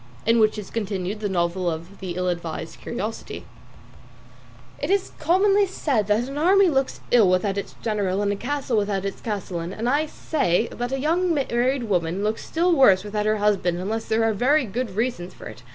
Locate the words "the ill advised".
1.99-2.81